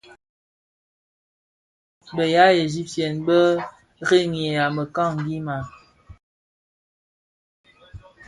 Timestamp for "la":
2.03-2.03